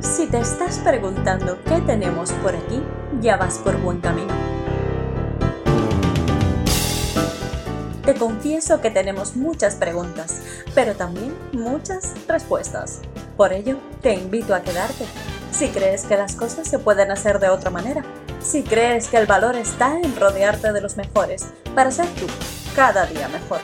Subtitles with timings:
[0.00, 2.82] Si te estás preguntando qué tenemos por aquí,
[3.20, 4.32] ya vas por buen camino.
[8.04, 10.40] Te confieso que tenemos muchas preguntas,
[10.74, 13.00] pero también muchas respuestas.
[13.36, 15.04] Por ello, te invito a quedarte.
[15.52, 18.02] Si crees que las cosas se pueden hacer de otra manera,
[18.40, 22.26] si crees que el valor está en rodearte de los mejores para ser tú
[22.74, 23.60] cada día mejor.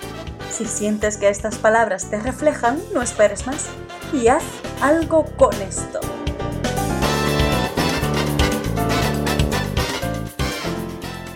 [0.50, 3.66] Si sientes que estas palabras te reflejan, no esperes más
[4.12, 4.44] y haz
[4.82, 6.00] algo con esto.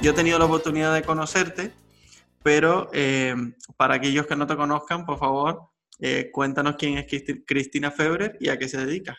[0.02, 1.72] Yo he tenido la oportunidad de conocerte,
[2.42, 3.34] pero eh,
[3.76, 5.68] para aquellos que no te conozcan, por favor,
[5.98, 7.06] eh, cuéntanos quién es
[7.46, 9.18] Cristina Febrer y a qué se dedica.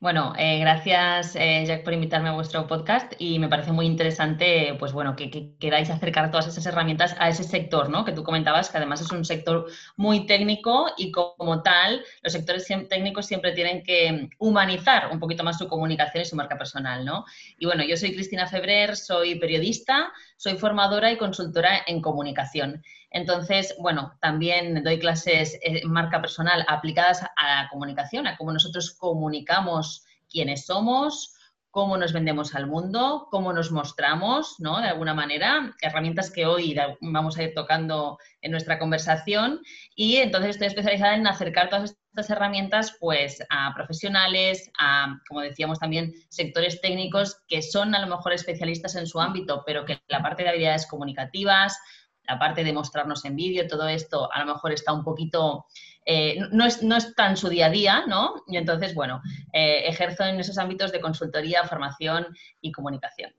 [0.00, 4.74] Bueno, eh, gracias eh, Jack por invitarme a vuestro podcast y me parece muy interesante,
[4.78, 8.02] pues bueno, que, queráis acercar todas esas herramientas a ese sector, ¿no?
[8.06, 12.66] Que tú comentabas que además es un sector muy técnico y como tal, los sectores
[12.88, 17.26] técnicos siempre tienen que humanizar un poquito más su comunicación y su marca personal, ¿no?
[17.58, 20.10] Y bueno, yo soy Cristina Febrer, soy periodista,
[20.40, 22.82] soy formadora y consultora en comunicación.
[23.10, 28.90] Entonces, bueno, también doy clases en marca personal aplicadas a la comunicación, a cómo nosotros
[28.92, 31.34] comunicamos quiénes somos,
[31.70, 34.80] cómo nos vendemos al mundo, cómo nos mostramos, ¿no?
[34.80, 39.60] De alguna manera, herramientas que hoy vamos a ir tocando en nuestra conversación
[39.94, 45.78] y entonces estoy especializada en acercar todas estas herramientas pues a profesionales, a, como decíamos
[45.78, 50.22] también, sectores técnicos que son a lo mejor especialistas en su ámbito, pero que la
[50.22, 51.78] parte de habilidades comunicativas,
[52.24, 55.66] la parte de mostrarnos en vídeo, todo esto a lo mejor está un poquito,
[56.06, 58.42] eh, no, es, no es tan su día a día, ¿no?
[58.46, 59.20] Y entonces, bueno,
[59.52, 62.26] eh, ejerzo en esos ámbitos de consultoría, formación
[62.60, 63.32] y comunicación.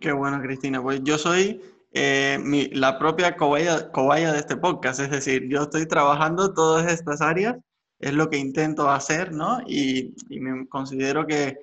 [0.00, 0.82] Qué bueno, Cristina.
[0.82, 1.60] Pues yo soy
[1.92, 2.38] eh,
[2.72, 7.56] la propia cobaya, de este podcast, es decir, yo estoy trabajando todas estas áreas,
[7.98, 9.60] es lo que intento hacer, ¿no?
[9.66, 11.58] Y, y me considero que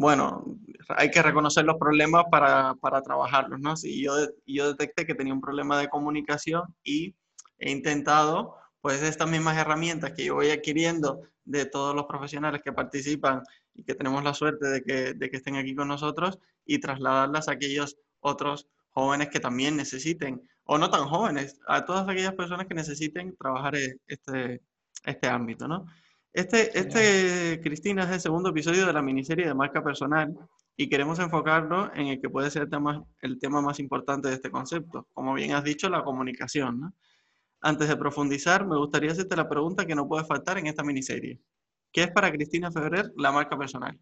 [0.00, 0.56] bueno,
[0.96, 3.76] hay que reconocer los problemas para, para trabajarlos, ¿no?
[3.76, 4.12] Si yo,
[4.46, 7.14] yo detecté que tenía un problema de comunicación y
[7.58, 12.72] he intentado, pues estas mismas herramientas que yo voy adquiriendo de todos los profesionales que
[12.72, 13.42] participan
[13.74, 17.48] y que tenemos la suerte de que, de que estén aquí con nosotros y trasladarlas
[17.48, 22.66] a aquellos otros jóvenes que también necesiten, o no tan jóvenes, a todas aquellas personas
[22.66, 24.62] que necesiten trabajar e, este,
[25.04, 25.86] este ámbito, ¿no?
[26.32, 30.32] Este, este, Cristina, es el segundo episodio de la miniserie de marca personal
[30.76, 34.34] y queremos enfocarlo en el que puede ser el tema, el tema más importante de
[34.34, 36.94] este concepto, como bien has dicho, la comunicación.
[37.60, 41.40] Antes de profundizar, me gustaría hacerte la pregunta que no puede faltar en esta miniserie.
[41.92, 43.98] ¿Qué es para Cristina Febrer la marca personal?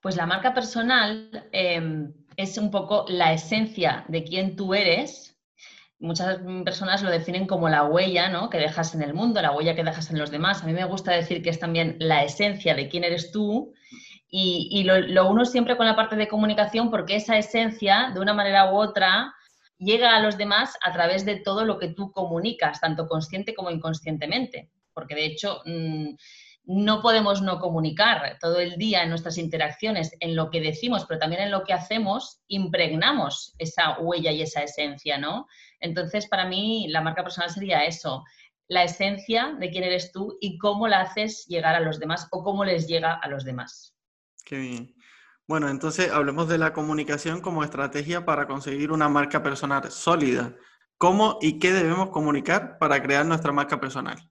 [0.00, 5.36] Pues la marca personal em, es un poco la esencia de quién tú eres
[5.98, 8.50] muchas personas lo definen como la huella ¿no?
[8.50, 10.62] que dejas en el mundo, la huella que dejas en los demás.
[10.62, 13.72] A mí me gusta decir que es también la esencia de quién eres tú
[14.28, 18.72] y, lo, uno siempre con la parte de comunicación porque esa esencia, de una manera
[18.72, 19.32] u otra,
[19.78, 23.70] llega a los demás a través de todo lo que tú comunicas, tanto consciente como
[23.70, 24.70] inconscientemente.
[24.92, 25.62] Porque de hecho...
[25.64, 26.14] Mm,
[26.66, 31.20] no podemos no comunicar todo el día en nuestras interacciones, en lo que decimos, pero
[31.20, 35.46] también en lo que hacemos, impregnamos esa huella y esa esencia, ¿no?
[35.78, 38.24] Entonces, para mí, la marca personal sería eso,
[38.66, 42.42] la esencia de quién eres tú y cómo la haces llegar a los demás o
[42.42, 43.94] cómo les llega a los demás.
[44.44, 44.95] Qué bien.
[45.48, 50.54] Bueno, entonces hablemos de la comunicación como estrategia para conseguir una marca personal sólida.
[50.98, 54.30] ¿Cómo y qué debemos comunicar para crear nuestra marca personal?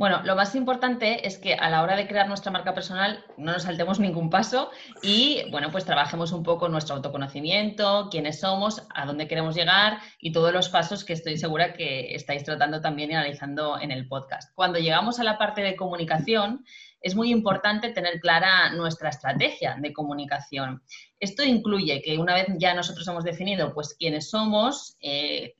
[0.00, 3.52] Bueno, lo más importante es que a la hora de crear nuestra marca personal no
[3.52, 4.70] nos saltemos ningún paso
[5.02, 10.32] y, bueno, pues trabajemos un poco nuestro autoconocimiento, quiénes somos, a dónde queremos llegar y
[10.32, 14.54] todos los pasos que estoy segura que estáis tratando también y analizando en el podcast.
[14.54, 16.64] Cuando llegamos a la parte de comunicación,
[17.02, 20.82] es muy importante tener clara nuestra estrategia de comunicación.
[21.18, 25.56] Esto incluye que una vez ya nosotros hemos definido pues quiénes somos, eh,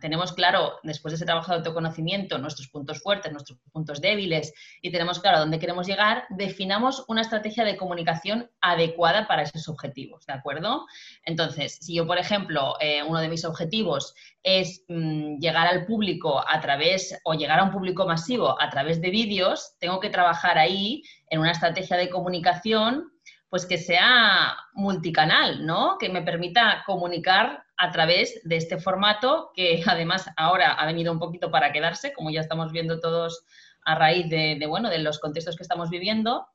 [0.00, 4.90] tenemos claro, después de ese trabajo de autoconocimiento, nuestros puntos fuertes, nuestros puntos débiles y
[4.90, 10.34] tenemos claro dónde queremos llegar, definamos una estrategia de comunicación adecuada para esos objetivos, ¿de
[10.34, 10.86] acuerdo?
[11.24, 16.44] Entonces, si yo, por ejemplo, eh, uno de mis objetivos es mm, llegar al público
[16.46, 20.58] a través o llegar a un público masivo a través de vídeos, tengo que trabajar
[20.58, 23.13] ahí en una estrategia de comunicación
[23.54, 25.96] pues que sea multicanal, ¿no?
[25.96, 31.20] Que me permita comunicar a través de este formato que además ahora ha venido un
[31.20, 33.44] poquito para quedarse, como ya estamos viendo todos
[33.84, 36.48] a raíz de, bueno, de los contextos que estamos viviendo.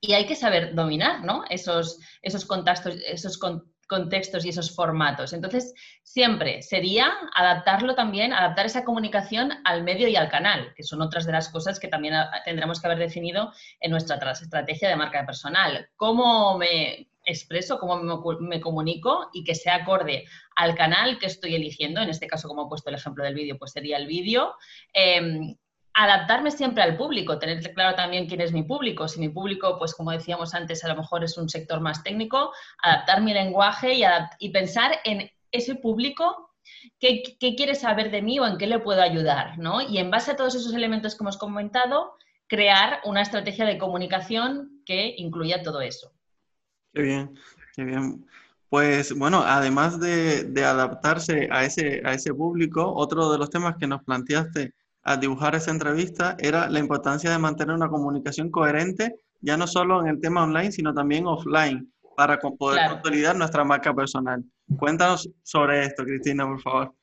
[0.00, 1.44] Y hay que saber dominar ¿no?
[1.50, 3.36] esos, esos, contactos, esos
[3.86, 5.32] contextos y esos formatos.
[5.32, 11.02] Entonces, siempre sería adaptarlo también, adaptar esa comunicación al medio y al canal, que son
[11.02, 12.14] otras de las cosas que también
[12.44, 15.88] tendremos que haber definido en nuestra estrategia de marca personal.
[15.96, 17.96] ¿Cómo me expreso, cómo
[18.40, 20.26] me, comunico y que sea acorde
[20.56, 22.00] al canal que estoy eligiendo?
[22.00, 24.54] En este caso, como he puesto el ejemplo del vídeo, pues sería el vídeo.
[24.92, 25.56] Em,
[25.94, 29.06] adaptarme siempre al público, tener claro también quién es mi público.
[29.06, 32.52] Si mi público, pues como decíamos antes, a lo mejor es un sector más técnico,
[32.82, 33.94] adaptar mi lenguaje
[34.38, 36.50] y, pensar en ese público
[36.98, 39.80] qué, quiere saber de mí o en qué le puedo ayudar, ¿no?
[39.82, 42.16] Y en base a todos esos elementos que hemos comentado,
[42.48, 46.12] crear una estrategia de comunicación que incluya todo eso.
[46.92, 47.38] Qué bien,
[47.74, 48.26] qué bien.
[48.68, 53.76] Pues bueno, además de, de adaptarse a ese, a ese público, otro de los temas
[53.78, 54.74] que nos planteaste
[55.04, 60.00] a dibujar esa entrevista era la importancia de mantener una comunicación coherente, ya no solo
[60.00, 64.42] en el tema online, sino también offline, para poder consolidar nuestra marca personal.
[64.78, 66.94] Cuéntanos sobre esto, Cristina, por favor.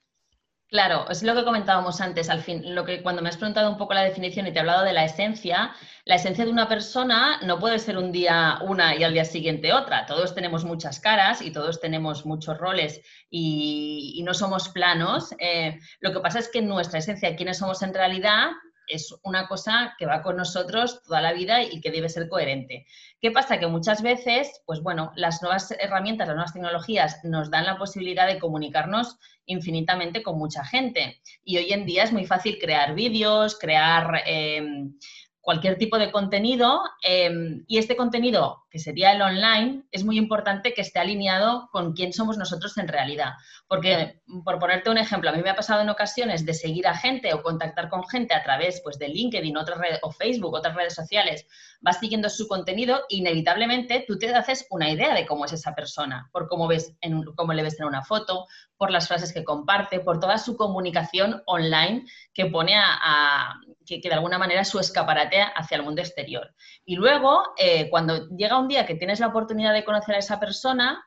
[0.71, 3.77] Claro, es lo que comentábamos antes, al fin, lo que cuando me has preguntado un
[3.77, 5.73] poco la definición y te he hablado de la esencia,
[6.05, 9.73] la esencia de una persona no puede ser un día una y al día siguiente
[9.73, 10.05] otra.
[10.05, 15.35] Todos tenemos muchas caras y todos tenemos muchos roles y, no somos planos.
[15.39, 18.51] Eh, lo que pasa es que nuestra esencia, quiénes somos en realidad,
[18.91, 22.85] es una cosa que va con nosotros toda la vida y que debe ser coherente.
[23.19, 23.59] ¿Qué pasa?
[23.59, 28.27] Que muchas veces, pues bueno, las nuevas herramientas, las nuevas tecnologías nos dan la posibilidad
[28.27, 31.21] de comunicarnos infinitamente con mucha gente.
[31.43, 34.23] Y hoy en día es muy fácil crear vídeos, crear...
[34.25, 34.93] Em,
[35.41, 40.73] cualquier tipo de contenido em, y este contenido, que sería el online, es muy importante
[40.73, 43.33] que esté alineado con quién somos nosotros en realidad.
[43.67, 46.95] Porque, por ponerte un ejemplo, a mí me ha pasado en ocasiones de seguir a
[46.95, 50.75] gente o contactar con gente a través pues, de LinkedIn otras redes, o Facebook, otras
[50.75, 51.47] redes sociales,
[51.81, 56.29] vas siguiendo su contenido inevitablemente tú te haces una idea de cómo es esa persona,
[56.31, 58.45] por cómo, ves en, cómo le ves en una foto,
[58.77, 63.55] por las frases que comparte, por toda su comunicación online que pone a,
[63.85, 66.53] que, de alguna manera su escaparate hacia el mundo exterior.
[66.85, 70.39] Y luego, eh, cuando llega un día que tienes la oportunidad de conocer a esa
[70.39, 71.03] persona,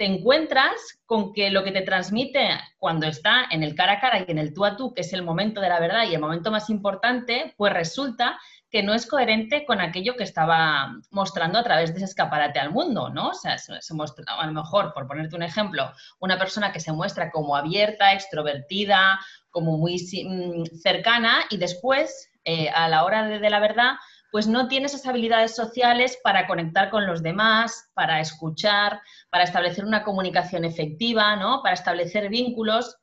[0.00, 4.24] te encuentras con que lo que te transmite cuando está en el cara a cara
[4.26, 6.20] y en el tú a tú, que es el momento de la verdad y el
[6.22, 8.40] momento más importante, pues resulta
[8.70, 12.70] que no es coherente con aquello que estaba mostrando a través de ese escaparate al
[12.70, 13.30] mundo, ¿no?
[13.30, 16.92] O sea, se, muestra, a lo mejor, por ponerte un ejemplo, una persona que se
[16.92, 19.18] muestra como abierta, extrovertida,
[19.50, 23.94] como muy mm, cercana y después, eh, a la hora de, la verdad,
[24.30, 29.00] pues no tiene esas habilidades sociales para conectar con los demás, para escuchar,
[29.30, 31.60] para establecer una comunicación efectiva, ¿no?
[31.64, 32.99] Para establecer vínculos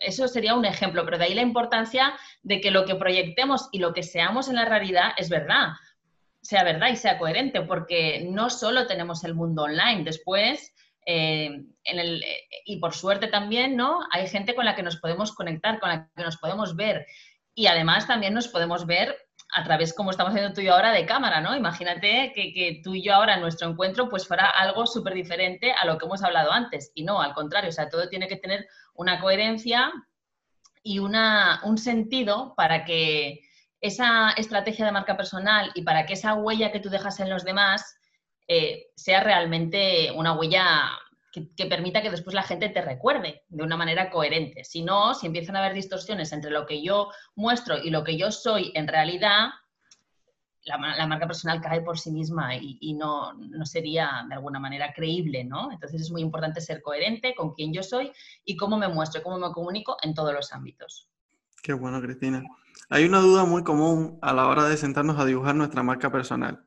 [0.00, 3.78] eso sería un ejemplo, pero de ahí la importancia de que lo que proyectemos y
[3.78, 5.68] lo que seamos en la realidad es verdad,
[6.42, 10.74] sea verdad y sea coherente, porque no solo tenemos el mundo online, después,
[11.06, 11.46] eh,
[11.84, 12.24] en el,
[12.64, 14.00] y por suerte también, ¿no?
[14.10, 17.06] Hay gente con la que nos podemos conectar, con la que nos podemos ver.
[17.54, 19.16] Y además también nos podemos ver
[19.54, 21.56] a través, como estamos haciendo tú y yo ahora, de cámara, ¿no?
[21.56, 25.86] Imagínate que, que tú y yo ahora, nuestro encuentro, pues fuera algo súper diferente a
[25.86, 26.92] lo que hemos hablado antes.
[26.94, 28.66] Y no, al contrario, o sea, todo tiene que tener
[28.98, 29.92] una coherencia
[30.82, 33.40] y una, un sentido para que
[33.80, 37.44] esa estrategia de marca personal y para que esa huella que tú dejas en los
[37.44, 37.96] demás
[38.48, 40.90] eh, sea realmente una huella
[41.32, 44.64] que, permita que después la gente te recuerde de una manera coherente.
[44.64, 48.16] Si no, si empiezan a haber distorsiones entre lo que yo muestro y lo que
[48.16, 49.50] yo soy en realidad,
[50.68, 55.42] la, marca personal cae por sí misma y, no, no, sería de alguna manera creíble,
[55.44, 55.72] ¿no?
[55.72, 58.12] Entonces es muy importante ser coherente con quién yo soy
[58.44, 61.08] y cómo me muestro, cómo me comunico en todos los ámbitos.
[61.62, 62.44] Qué bueno, Cristina.
[62.90, 66.64] Hay una duda muy común a la hora de sentarnos a dibujar nuestra marca personal.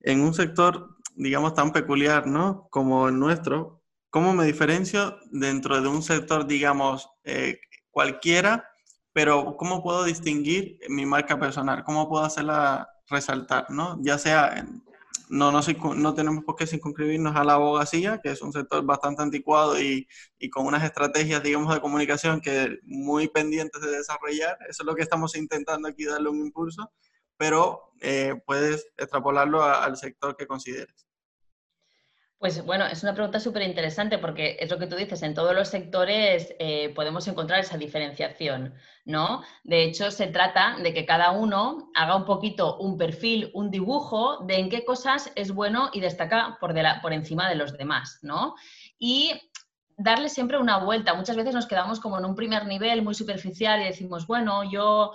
[0.00, 2.66] En un sector, digamos, tan peculiar, ¿no?
[2.70, 7.60] Como el nuestro, ¿cómo me diferencio dentro de un sector, digamos, eh,
[7.90, 8.68] cualquiera,
[9.12, 11.84] pero cómo puedo distinguir mi marca personal?
[11.84, 13.98] ¿Cómo puedo hacerla resaltar, ¿no?
[14.02, 14.66] Ya sea,
[15.28, 15.60] no, no,
[15.94, 20.06] no tenemos por qué circunscribirnos a la abogacía, que es un sector bastante anticuado y,
[20.38, 24.58] y, con unas estrategias, digamos, de comunicación que muy pendientes de desarrollar.
[24.68, 26.92] Eso es lo que estamos intentando aquí darle un impulso,
[27.36, 31.06] pero eh, puedes extrapolarlo al sector que consideres.
[32.42, 35.54] Pues bueno, es una pregunta súper interesante porque es lo que tú dices, en todos
[35.54, 39.44] los sectores eh, podemos encontrar esa diferenciación, ¿no?
[39.62, 44.38] De hecho, se trata de que cada uno haga un poquito un perfil, un dibujo
[44.44, 48.56] de en qué cosas es bueno y destaca por, por encima de los demás, ¿no?
[48.98, 49.40] Y
[49.96, 51.14] darle siempre una vuelta.
[51.14, 55.12] Muchas veces nos quedamos como en un primer nivel muy superficial y decimos, bueno, yo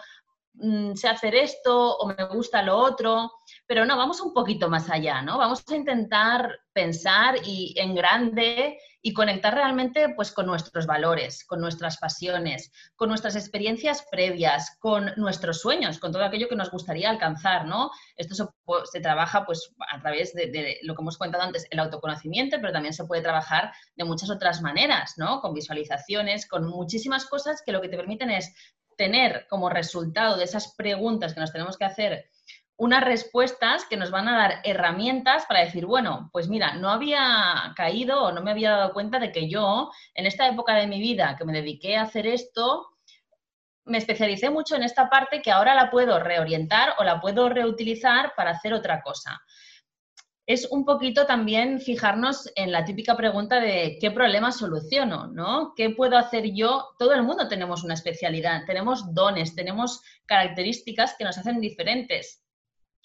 [0.58, 3.32] mm, sé hacer esto o me gusta lo otro,
[3.66, 5.38] pero no, vamos un poquito más allá, ¿no?
[5.38, 11.62] Vamos a intentar pensar y en grande y conectar realmente pues con nuestros valores, con
[11.62, 17.10] nuestras pasiones, con nuestras experiencias previas, con nuestros sueños, con todo aquello que nos gustaría
[17.10, 17.90] alcanzar, ¿no?
[18.16, 18.52] Esto
[18.92, 22.74] se, trabaja pues a través de, de, lo que hemos comentado antes, el autoconocimiento, pero
[22.74, 25.40] también se puede trabajar de muchas otras maneras, ¿no?
[25.40, 28.54] Con visualizaciones, con muchísimas cosas que lo que te permiten es
[28.98, 32.30] tener como resultado de esas preguntas que nos tenemos que hacer
[32.78, 37.74] unas respuestas que nos van a dar herramientas para decir, bueno, pues mira, no había
[37.76, 41.00] caído o no me había dado cuenta de que yo, en esta época de mi
[41.00, 42.88] vida que me dediqué a hacer esto,
[43.86, 48.34] me especialicé mucho en esta parte que ahora la puedo reorientar o la puedo reutilizar
[48.36, 49.42] para hacer otra cosa.
[50.48, 55.74] Es un poquito también fijarnos en la típica pregunta de qué problema soluciono, ¿no?
[55.76, 56.86] ¿Qué puedo hacer yo?
[56.98, 62.46] Todo el mundo tenemos una especialidad, tenemos dones, tenemos características que nos hacen diferentes.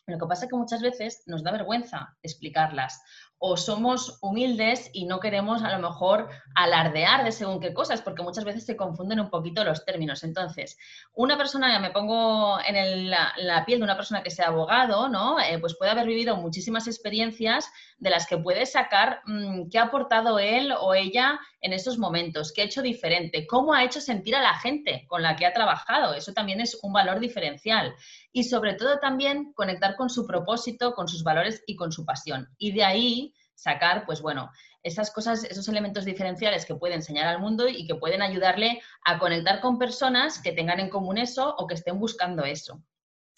[0.06, 3.02] Lo que pasa es que muchas veces nos da vergüenza explicarlas
[3.44, 8.22] o somos humildes y no queremos a lo mejor alardear de según qué cosas, porque
[8.22, 10.22] muchas veces se confunden un poquito los términos.
[10.22, 10.78] Entonces,
[11.12, 15.40] una persona, me pongo en la, piel de una persona que sea abogado, ¿no?
[15.40, 17.68] Eh, pues puede haber vivido muchísimas experiencias
[17.99, 22.52] de las que puede sacar mm, qué ha aportado él o ella en esos momentos,
[22.52, 25.52] qué ha hecho diferente, cómo ha hecho sentir a la gente con la que ha
[25.52, 26.14] trabajado.
[26.14, 27.95] Eso también es un valor diferencial.
[28.33, 32.49] Y sobre todo también conectar con su propósito, con sus valores y con su pasión.
[32.59, 34.50] Y de ahí sacar, pues bueno,
[34.83, 39.19] esas cosas, esos elementos diferenciales que puede enseñar al mundo y que pueden ayudarle a
[39.21, 42.83] conectar con personas que tengan en común eso o que estén buscando eso.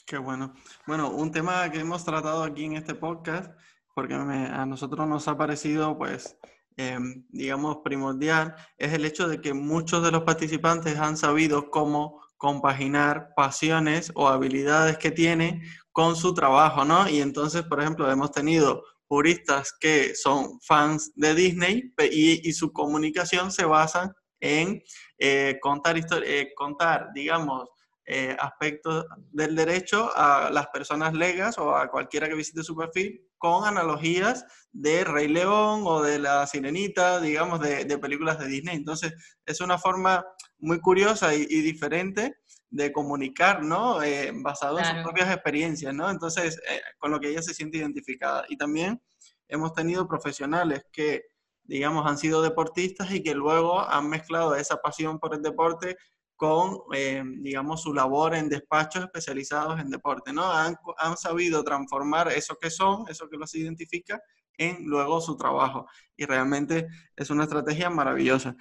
[0.07, 0.55] Qué bueno.
[0.87, 3.55] Bueno, un tema que hemos tratado aquí en este podcast,
[3.95, 6.39] porque a nosotros nos ha parecido, pues,
[6.77, 12.23] em, digamos, primordial, es el hecho de que muchos de los participantes han sabido cómo
[12.37, 15.63] compaginar pasiones o habilidades que tienen
[15.93, 17.09] con su trabajo, ¿no?
[17.09, 23.53] Y entonces, por ejemplo, hemos tenido puristas que son fans de Disney y, su comunicación
[23.53, 24.83] se basa en
[25.19, 27.69] eh, contar, eh, contar, digamos,
[28.07, 33.27] eh, aspectos del derecho a las personas legas o a cualquiera que visite su perfil
[33.45, 38.75] con analogías de Rey León o de La Sirenita, digamos, de, películas de Disney.
[38.75, 39.13] Entonces,
[39.45, 40.25] es una forma
[40.57, 42.39] muy curiosa y, diferente
[42.71, 44.03] de comunicar, ¿no?
[44.03, 46.09] Eh, basado en sus propias experiencias, ¿no?
[46.09, 48.47] Entonces, eh, con lo que ella se siente identificada.
[48.49, 49.03] Y también
[49.49, 51.25] hemos tenido profesionales que,
[51.65, 55.99] digamos, han sido deportistas y que luego han mezclado esa pasión por el deporte
[56.37, 60.51] con, eh, digamos, su labor en despachos especializados en deporte, ¿no?
[60.51, 64.21] Han, han, sabido transformar eso que son, eso que los identifica,
[64.59, 65.87] en luego su trabajo.
[66.17, 68.57] Y realmente es una estrategia maravillosa.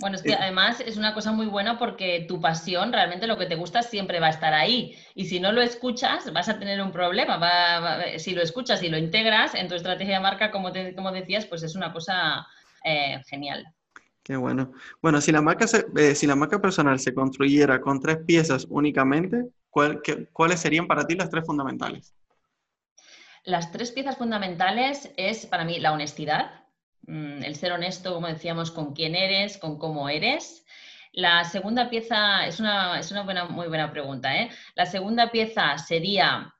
[0.00, 3.46] Bueno, es que además es una cosa muy buena porque tu pasión, realmente lo que
[3.46, 4.96] te gusta siempre va a estar ahí.
[5.16, 7.40] Y si no lo escuchas, vas a tener un problema.
[8.16, 11.64] si lo escuchas y lo integras en tu estrategia de marca, como, como decías, pues
[11.64, 12.46] es una cosa
[12.84, 13.66] eh, genial.
[14.28, 14.74] Qué bueno.
[15.00, 15.64] Bueno, si la, marca
[15.96, 21.14] eh, si la marca personal se construyera con tres piezas únicamente, ¿cuáles serían para ti
[21.14, 22.14] las tres fundamentales?
[23.44, 26.62] Las tres piezas fundamentales es para mí la honestidad,
[27.06, 30.62] mm, el ser honesto, como decíamos, con quién eres, con cómo eres.
[31.12, 34.36] La segunda pieza es una, es una buena, muy buena pregunta.
[34.36, 34.50] ¿eh?
[34.74, 36.54] La segunda pieza sería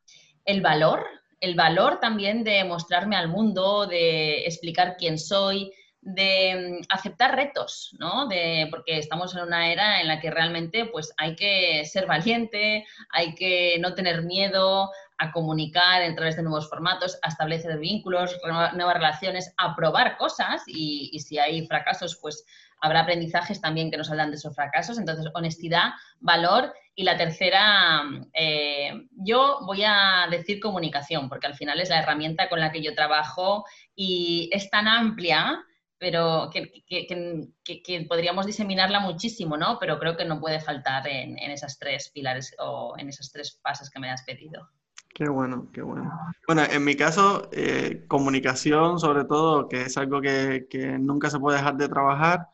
[0.47, 1.05] el valor,
[1.41, 5.71] el valor también de mostrarme al mundo, de explicar quién soy,
[6.15, 8.27] de mm, aceptar retos, ¿no?
[8.27, 12.87] De, porque estamos en una era en la que realmente pues, hay que ser valiente,
[13.11, 18.39] hay que no tener miedo a comunicar a través de nuevos formatos, a establecer vínculos,
[18.75, 22.45] nuevas relaciones, a probar cosas y, si hay fracasos, pues
[22.81, 24.97] habrá aprendizajes también que nos hablan de esos fracasos.
[24.97, 31.81] Entonces, honestidad, valor y la tercera, eh, yo voy a decir comunicación, porque al final
[31.81, 33.65] es la herramienta con la que yo trabajo
[33.97, 35.65] y es tan amplia
[35.99, 39.79] pero que, podríamos diseminarla muchísimo, ¿no?
[39.81, 43.91] Pero creo que no puede faltar en, esas tres pilares o en esas tres pasos
[43.91, 44.69] que me has pedido.
[45.13, 46.11] Qué bueno, qué bueno.
[46.47, 50.67] Bueno, en mi caso, eh, comunicación sobre todo, que es algo que,
[51.01, 52.47] nunca se puede dejar de trabajar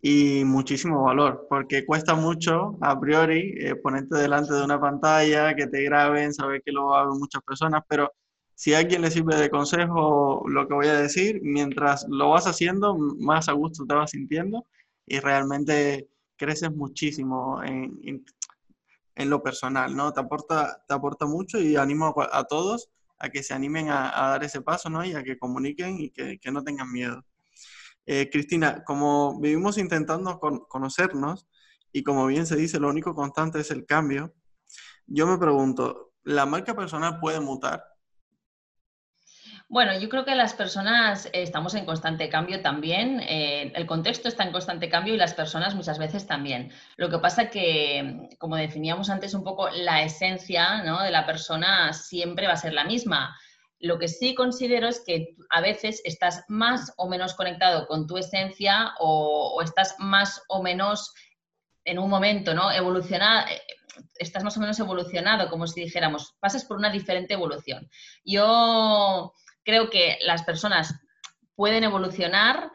[0.00, 5.66] y muchísimo valor, porque cuesta mucho a priori eh, ponerte delante de una pantalla, que
[5.66, 8.12] te graben, saber que lo hagan muchas personas, pero
[8.54, 12.46] si a alguien le sirve de consejo lo que voy a decir, mientras lo vas
[12.46, 14.66] haciendo, más a gusto te vas sintiendo
[15.06, 18.24] y realmente creces muchísimo en,
[19.14, 20.12] en, lo personal, ¿no?
[20.12, 24.44] Te aporta, te aporta mucho y animo a, todos a que se animen a, dar
[24.44, 25.04] ese paso, ¿no?
[25.04, 27.24] Y a que comuniquen y que, que no tengan miedo.
[28.06, 31.46] Eh, Cristina, como vivimos intentando conocernos
[31.92, 34.34] y como bien se dice, lo único constante es el cambio,
[35.06, 37.84] yo me pregunto, ¿la marca personal puede mutar?
[39.72, 43.20] Bueno, yo creo que las personas estamos en constante cambio también.
[43.20, 46.70] Eh, el contexto está en constante cambio y las personas muchas veces también.
[46.98, 52.48] Lo que pasa que, como definíamos antes un poco, la esencia de la persona siempre
[52.48, 53.34] va a ser la misma.
[53.78, 58.18] Lo que sí considero es que a veces estás más o menos conectado con tu
[58.18, 61.14] esencia o, estás más o menos
[61.86, 62.70] en un momento, ¿no?
[62.70, 63.62] Evolucionado, eh,
[64.18, 67.88] estás más o menos evolucionado, como si dijéramos, pasas por una diferente evolución.
[68.22, 69.32] Yo
[69.64, 70.94] creo que las personas
[71.54, 72.72] pueden evolucionar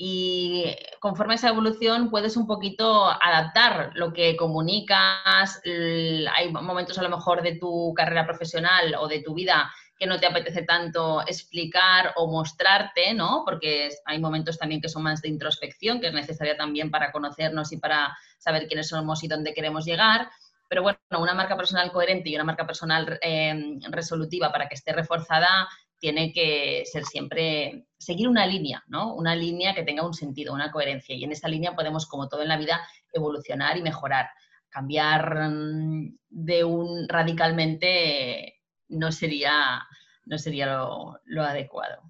[0.00, 5.60] y conforme a esa evolución puedes un poquito adaptar lo que comunicas.
[5.64, 10.20] Hay momentos a lo mejor de tu carrera profesional o de tu vida que no
[10.20, 13.42] te apetece tanto explicar o mostrarte, ¿no?
[13.44, 17.72] Porque hay momentos también que son más de introspección, que es necesaria también para conocernos
[17.72, 20.30] y para saber quiénes somos y dónde queremos llegar.
[20.68, 24.92] Pero bueno, una marca personal coherente y una marca personal eh, resolutiva para que esté
[24.92, 25.68] reforzada
[25.98, 29.14] tiene que ser siempre, seguir una línea, ¿no?
[29.14, 31.14] Una línea que tenga un sentido, una coherencia.
[31.14, 32.80] Y en esa línea podemos, como todo en la vida,
[33.12, 34.30] evolucionar y mejorar.
[34.68, 39.86] Cambiar mm, de un radicalmente no sería,
[40.26, 42.02] no sería lo, adecuado.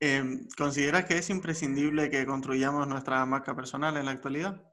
[0.00, 4.69] Em, ¿Consideras que es imprescindible que construyamos nuestra marca personal en la actualidad?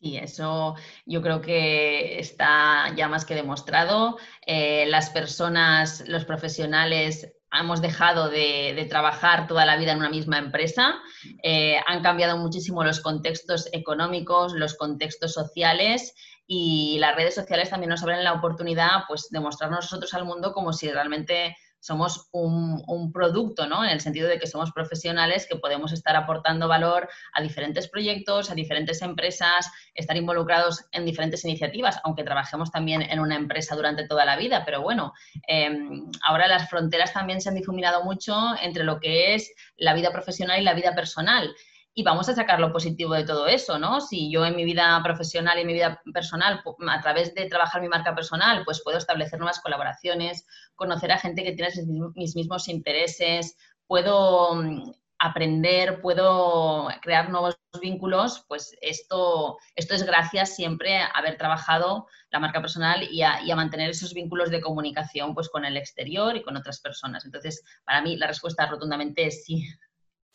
[0.00, 0.74] Sí, eso
[1.06, 4.18] yo creo que está ya más que demostrado.
[4.46, 10.38] Eh, las personas, los profesionales, hemos dejado de, trabajar toda la vida en una misma
[10.38, 10.96] empresa.
[11.42, 16.14] Eh, han cambiado muchísimo los contextos económicos, los contextos sociales
[16.46, 20.52] y las redes sociales también nos abren la oportunidad pues, de mostrarnos nosotros al mundo
[20.52, 23.84] como si realmente somos un, producto, ¿no?
[23.84, 28.50] En el sentido de que somos profesionales que podemos estar aportando valor a diferentes proyectos,
[28.50, 34.06] a diferentes empresas, estar involucrados en diferentes iniciativas, aunque trabajemos también en una empresa durante
[34.08, 34.64] toda la vida.
[34.64, 35.12] Pero bueno,
[35.46, 40.10] em, ahora las fronteras también se han difuminado mucho entre lo que es la vida
[40.10, 41.54] profesional y la vida personal
[41.98, 44.02] y vamos a sacar lo positivo de todo eso, ¿no?
[44.02, 47.80] Si yo en mi vida profesional y en mi vida personal, a través de trabajar
[47.80, 51.70] mi marca personal, pues puedo establecer nuevas colaboraciones, conocer a gente que tiene
[52.14, 53.56] mis mismos intereses,
[53.86, 61.38] puedo mm, aprender, puedo crear nuevos vínculos, pues esto, esto es gracias siempre a haber
[61.38, 66.36] trabajado la marca personal y a, mantener esos vínculos de comunicación pues con el exterior
[66.36, 67.24] y con otras personas.
[67.24, 69.66] Entonces, para mí la respuesta rotundamente es sí.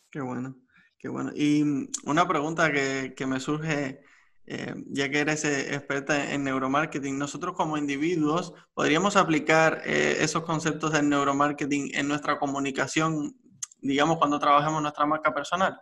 [0.09, 0.55] Qué bueno.
[1.01, 1.31] Qué bueno.
[1.35, 4.01] Y mm, una pregunta que, me surge,
[4.45, 10.43] eh, ya que eres eh, experta en neuromarketing, nosotros como individuos podríamos aplicar eh, esos
[10.43, 13.35] conceptos del neuromarketing en nuestra comunicación,
[13.81, 15.79] digamos, cuando trabajemos nuestra marca personal.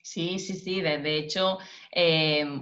[0.00, 0.80] Sí, sí, sí.
[0.80, 1.58] De, hecho,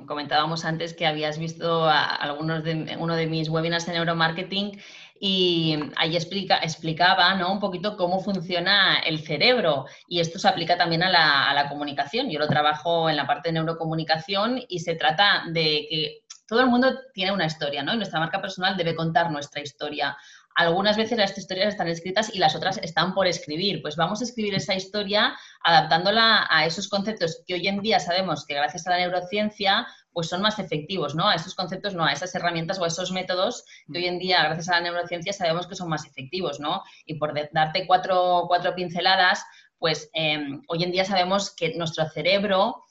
[0.07, 4.79] comentábamos antes que habías visto algunos de uno de mis webinars de neuromarketing
[5.23, 7.53] y ahí explica, explicaba ¿no?
[7.53, 11.69] un poquito cómo funciona el cerebro y esto se aplica también a la, a la,
[11.69, 12.31] comunicación.
[12.31, 16.69] Yo lo trabajo en la parte de neurocomunicación y se trata de que todo el
[16.69, 17.93] mundo tiene una historia, ¿no?
[17.93, 20.17] Y nuestra marca personal debe contar nuestra historia.
[20.57, 23.83] Algunas veces las historias están escritas y las otras están por escribir.
[23.83, 28.45] Pues vamos a escribir esa historia adaptándola a esos conceptos que hoy en día sabemos
[28.47, 31.29] que gracias a la neurociencia pues son más efectivos, ¿no?
[31.29, 34.43] A esos conceptos, no, a esas herramientas o a esos métodos que hoy en día,
[34.45, 36.83] gracias a la neurociencia, sabemos que son más efectivos, ¿no?
[37.07, 39.45] Y por darte cuatro, cuatro pinceladas,
[39.79, 42.85] pues em, hoy en día sabemos que nuestro cerebro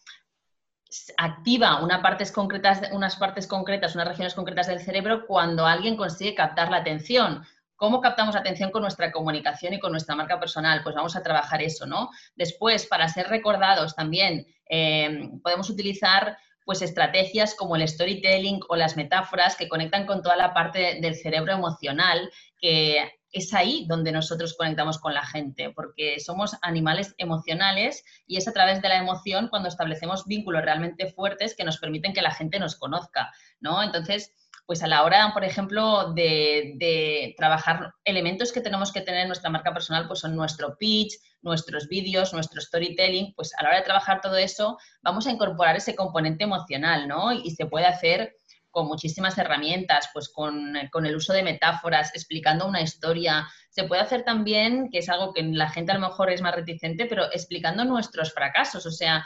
[1.17, 6.71] activa partes concretas, unas partes concretas, unas regiones concretas del cerebro cuando alguien consigue captar
[6.71, 7.45] la atención.
[7.75, 10.81] ¿Cómo captamos atención con nuestra comunicación y con nuestra marca personal?
[10.83, 12.09] Pues vamos a trabajar eso, ¿no?
[12.35, 16.37] Después, para ser recordados también, em, podemos utilizar
[16.69, 21.15] pues estrategias como el storytelling o las metáforas que conectan con toda la parte del
[21.15, 22.29] cerebro emocional,
[22.61, 28.47] que es ahí donde nosotros conectamos con la gente, porque somos animales emocionales y es
[28.47, 32.35] a través de la emoción cuando establecemos vínculos realmente fuertes que nos permiten que la
[32.35, 33.81] gente nos conozca, ¿no?
[33.81, 34.35] Entonces,
[34.69, 39.49] pues a la hora, por ejemplo, de, trabajar elementos que tenemos que tener en nuestra
[39.49, 43.85] marca personal, pues son nuestro pitch, nuestros vídeos, nuestro storytelling, pues a la hora de
[43.85, 47.33] trabajar todo eso, vamos a incorporar ese componente emocional, ¿no?
[47.33, 48.35] Y se puede hacer
[48.69, 53.47] con muchísimas herramientas, pues con, con, el uso de metáforas, explicando una historia.
[53.71, 56.53] Se puede hacer también, que es algo que la gente a lo mejor es más
[56.53, 58.85] reticente, pero explicando nuestros fracasos.
[58.85, 59.25] O sea,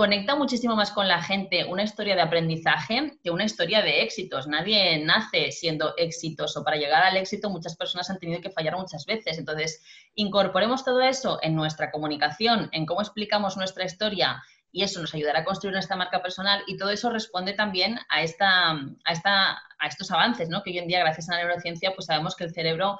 [0.00, 4.46] conecta muchísimo más con la gente una historia de aprendizaje que una historia de éxitos.
[4.46, 6.64] Nadie nace siendo exitoso.
[6.64, 9.36] Para llegar al éxito muchas personas han tenido que fallar muchas veces.
[9.36, 9.82] Entonces,
[10.14, 15.40] incorporemos todo eso en nuestra comunicación, en cómo explicamos nuestra historia y eso nos ayudará
[15.40, 19.86] a construir nuestra marca personal y todo eso responde también a, esta, a, esta, a
[19.86, 20.62] estos avances, ¿no?
[20.62, 22.98] que hoy en día gracias a la neurociencia pues sabemos que el cerebro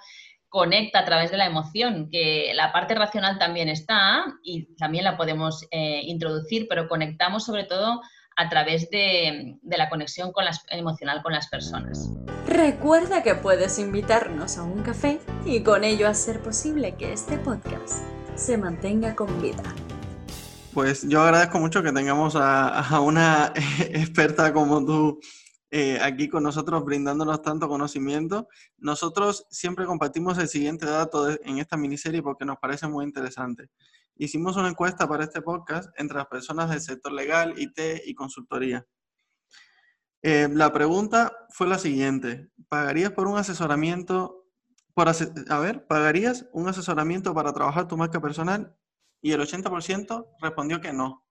[0.51, 5.17] conecta a través de la emoción, que la parte racional también está y también la
[5.17, 8.03] podemos eh, introducir, pero conectamos sobre todo
[8.37, 12.11] a través de, de la conexión con las, emocional con las personas.
[12.47, 18.03] Recuerda que puedes invitarnos a un café y con ello hacer posible que este podcast
[18.35, 19.63] se mantenga con vida.
[20.73, 25.21] Pues yo agradezco mucho que tengamos a, una experta como tú
[25.71, 28.49] eh, aquí con nosotros brindándonos tanto conocimiento.
[28.79, 33.71] Nosotros siempre compartimos el siguiente dato en esta miniserie porque nos parece muy interesante.
[34.17, 38.87] Hicimos una encuesta para este podcast entre las personas del sector legal, IT y consultoría.
[40.23, 42.51] Eh, la pregunta fue la siguiente.
[42.69, 44.47] ¿Pagarías por un asesoramiento,
[44.93, 48.77] por a ver, ¿pagarías un asesoramiento para trabajar tu marca personal
[49.23, 51.25] y el 80% respondió que no.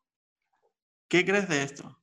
[1.08, 1.99] ¿Qué crees de esto?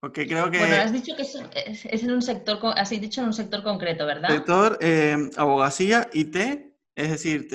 [0.00, 0.58] Porque creo que...
[0.58, 4.28] Bueno, has dicho que es, en un sector, has dicho en un sector concreto, ¿verdad?
[4.28, 6.36] Sector eh, abogacía, IT,
[6.94, 7.48] es decir,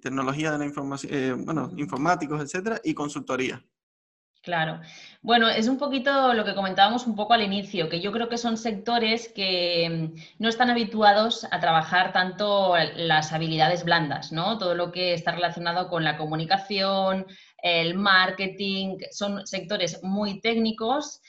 [0.00, 3.62] tecnología de la información, eh, bueno, informáticos, etcétera, y consultoría.
[4.42, 4.80] Claro.
[5.20, 8.38] Bueno, es un poquito lo que comentábamos un poco al inicio, que yo creo que
[8.38, 14.58] son sectores que mm, no están habituados a trabajar tanto las habilidades blandas, ¿no?
[14.58, 17.26] Todo lo que está relacionado con la comunicación,
[17.62, 21.20] el marketing, son sectores muy técnicos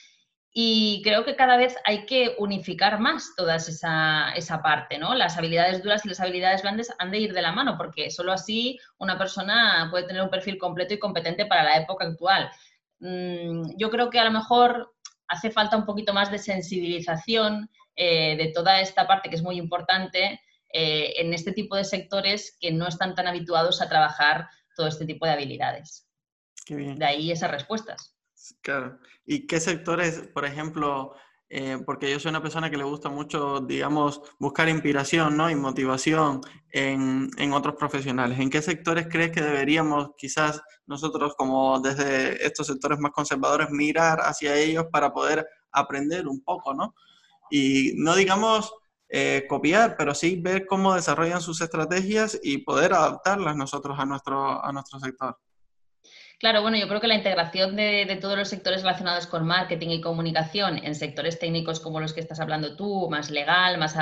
[0.56, 5.12] y creo que cada vez hay que unificar más toda esa, esa parte, ¿no?
[5.16, 8.30] Las habilidades duras y las habilidades blandas han de ir de la mano, porque solo
[8.30, 12.48] así una persona puede tener un perfil completo y competente para la época actual.
[13.00, 14.94] Mm, yo creo que a lo mejor
[15.26, 19.58] hace falta un poquito más de sensibilización eh, de toda esta parte que es muy
[19.58, 20.40] importante
[20.72, 25.04] eh, en este tipo de sectores que no están tan habituados a trabajar todo este
[25.04, 26.06] tipo de habilidades.
[26.68, 28.13] De ahí esas respuestas.
[28.62, 28.98] Claro.
[29.24, 31.14] ¿Y qué sectores, por ejemplo,
[31.48, 35.50] eh, porque yo soy una persona que le gusta mucho, digamos, buscar inspiración ¿no?
[35.50, 36.40] y motivación
[36.72, 38.38] en, en, otros profesionales.
[38.40, 44.20] ¿En qué sectores crees que deberíamos quizás nosotros, como desde estos sectores más conservadores, mirar
[44.22, 46.94] hacia ellos para poder aprender un poco, ¿no?
[47.50, 48.72] Y no digamos
[49.08, 54.64] eh, copiar, pero sí ver cómo desarrollan sus estrategias y poder adaptarlas nosotros a nuestro,
[54.64, 55.38] a nuestro sector.
[56.44, 60.00] Claro, bueno, yo creo que la integración de, todos los sectores relacionados con marketing y
[60.02, 63.96] comunicación en sectores técnicos como los que estás hablando tú, más legal, más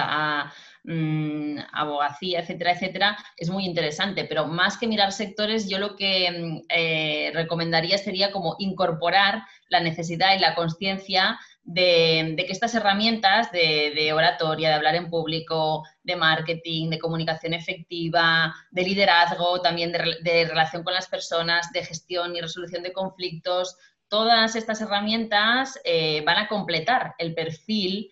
[0.82, 4.24] mm, abogacía, etcétera, etcétera, es muy interesante.
[4.24, 9.78] Pero más que mirar sectores, yo lo que mm, eh, recomendaría sería como incorporar la
[9.78, 16.16] necesidad y la conciencia de, que estas herramientas de, oratoria, de hablar en público, de
[16.16, 22.40] marketing, de comunicación efectiva, de liderazgo, también de, relación con las personas, de gestión y
[22.40, 23.76] resolución de conflictos,
[24.08, 28.10] todas estas herramientas eh, van a completar el perfil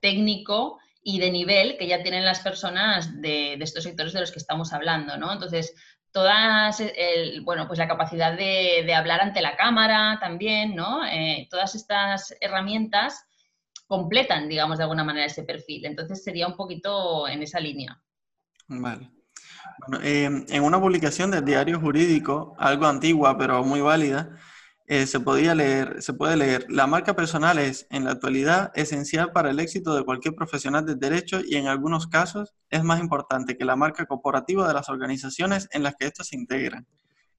[0.00, 0.78] técnico
[1.08, 4.72] y de nivel que ya tienen las personas de, estos sectores de los que estamos
[4.72, 5.32] hablando, ¿no?
[5.32, 5.72] Entonces,
[6.16, 11.04] todas, el, bueno, pues la capacidad de, hablar ante la cámara también, ¿no?
[11.04, 13.26] Eh, todas estas herramientas
[13.86, 15.84] completan, digamos, de alguna manera ese perfil.
[15.84, 18.00] Entonces sería un poquito en esa línea.
[18.66, 19.10] Vale.
[19.86, 24.38] Bueno, eh, en una publicación del diario jurídico, algo antigua pero muy válida,
[24.88, 29.32] eh, se, podía leer, se puede leer, la marca personal es, en la actualidad, esencial
[29.32, 33.56] para el éxito de cualquier profesional del derecho y en algunos casos es más importante
[33.56, 36.86] que la marca corporativa de las organizaciones en las que estos se integran.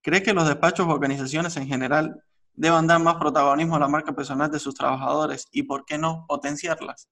[0.02, 2.22] ¿Cree que los despachos o organizaciones en general
[2.54, 6.26] deban dar más protagonismo a la marca personal de sus trabajadores y, por qué no,
[6.28, 7.08] potenciarlas?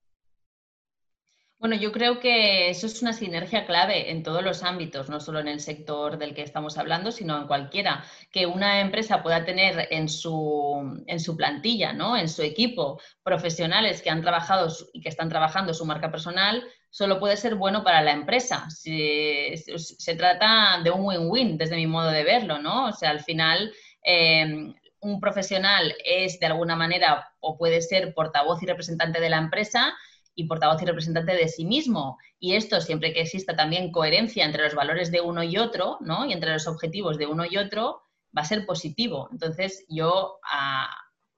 [1.65, 5.39] Bueno, yo creo que eso es una sinergia clave en todos los ámbitos, no solo
[5.39, 8.05] en el sector del que estamos hablando, sino en cualquiera.
[8.31, 12.17] Que una empresa pueda tener en su, en su plantilla, ¿no?
[12.17, 17.19] en su equipo, profesionales que han trabajado y que están trabajando su marca personal, solo
[17.19, 18.69] puede ser bueno para la empresa.
[18.69, 22.89] Se, se trata de un win-win desde mi modo de verlo, ¿no?
[22.89, 23.73] O sea, al final...
[24.03, 29.37] Eh, un profesional es de alguna manera o puede ser portavoz y representante de la
[29.37, 29.93] empresa
[30.35, 32.17] y portavoz y representante de sí mismo.
[32.39, 36.25] Y esto siempre que exista también coherencia entre los valores de uno y otro, ¿no?
[36.25, 38.03] Y entre los objetivos de uno y otro,
[38.37, 39.29] va a ser positivo.
[39.31, 40.39] Entonces, yo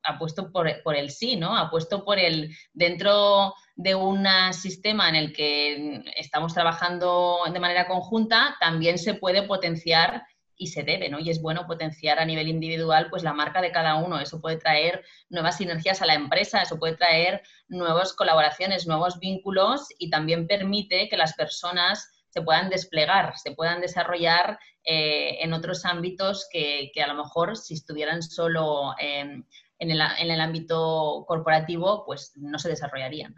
[0.03, 1.55] apuesto por, por, el sí, ¿no?
[1.55, 8.55] Apuesto por el dentro de un sistema en el que estamos trabajando de manera conjunta,
[8.59, 10.23] también se puede potenciar
[10.57, 11.19] y se debe, ¿no?
[11.19, 14.19] Y es bueno potenciar a nivel individual pues la marca de cada uno.
[14.19, 19.87] Eso puede traer nuevas sinergias a la empresa, eso puede traer nuevas colaboraciones, nuevos vínculos
[19.97, 25.85] y también permite que las personas se puedan desplegar, se puedan desarrollar eh, en otros
[25.85, 29.43] ámbitos que, a lo mejor si estuvieran solo em,
[29.79, 33.35] en el, en el ámbito corporativo, pues no se desarrollarían.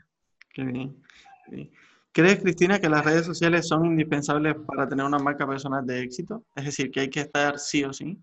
[0.53, 1.03] Qué bien.
[2.19, 6.43] ¿Crees, Cristina, que las redes sociales son indispensables para tener una marca personal de éxito?
[6.53, 8.17] Es decir, que hay que estar sí o sí.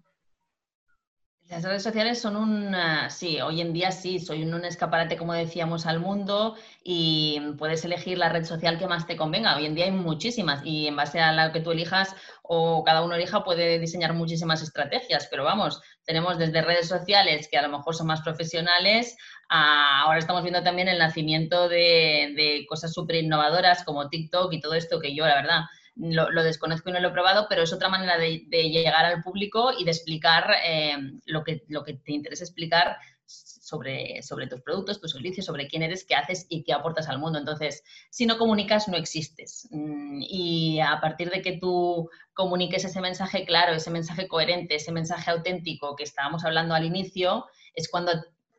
[1.49, 2.75] Las redes sociales son un,
[3.09, 8.19] sí, hoy en día sí, soy un, escaparate, como decíamos, al mundo y puedes elegir
[8.19, 9.57] la red social que más te convenga.
[9.57, 13.03] Hoy en día hay muchísimas y en base a la que tú elijas o cada
[13.05, 17.69] uno elija puede diseñar muchísimas estrategias, pero vamos, tenemos desde redes sociales que a lo
[17.69, 19.17] mejor son más profesionales,
[19.49, 24.75] ahora estamos viendo también el nacimiento de, de cosas súper innovadoras como TikTok y todo
[24.75, 25.61] esto que yo, la verdad,
[25.97, 29.73] lo, desconozco y no lo he probado, pero es otra manera de, llegar al público
[29.77, 35.01] y de explicar eh, lo, que, lo que te interesa explicar sobre, sobre tus productos,
[35.01, 37.39] tus servicios, sobre quién eres, qué haces y qué aportas al mundo.
[37.39, 39.67] Entonces, si no comunicas, no existes.
[39.71, 44.93] Mm, y a partir de que tú comuniques ese mensaje claro, ese mensaje coherente, ese
[44.93, 48.13] mensaje auténtico que estábamos hablando al inicio, es cuando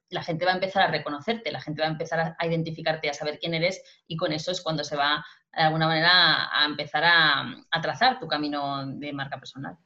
[0.09, 3.13] la gente va a empezar a reconocerte, la gente va a empezar a identificarte, a
[3.13, 7.03] saber quién eres y con eso es cuando se va de alguna manera a empezar
[7.03, 9.77] a, trazar tu camino de marca personal.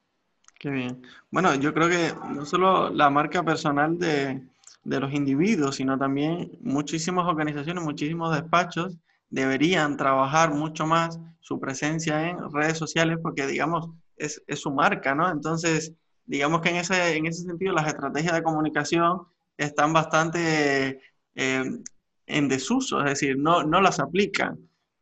[0.59, 1.01] Qué bien.
[1.31, 4.41] Bueno, yo creo que no solo la marca personal de,
[4.83, 8.97] de los individuos, sino también muchísimas organizaciones, muchísimos despachos
[9.29, 15.15] deberían trabajar mucho más su presencia en redes sociales porque, digamos, es, es, su marca,
[15.15, 15.31] ¿no?
[15.31, 15.93] Entonces,
[16.25, 19.21] digamos que en ese, en ese sentido las estrategias de comunicación
[19.57, 21.01] están bastante
[21.35, 21.63] eh,
[22.25, 24.57] en desuso, es decir, no, no las aplican.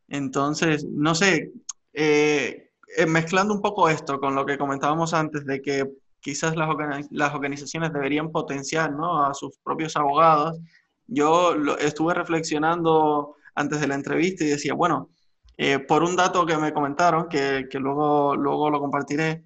[0.07, 1.51] Entonces, no sé,
[1.93, 5.87] eh, eh, mezclando un poco esto con lo que comentábamos antes de que
[6.19, 6.69] quizás las,
[7.11, 9.23] las organizaciones deberían potenciar ¿no?
[9.25, 10.59] a sus propios abogados,
[11.07, 15.09] yo estuve reflexionando antes de la entrevista y decía, bueno,
[15.57, 19.43] eh, por un dato que me comentaron, que, que luego, luego lo compartiré,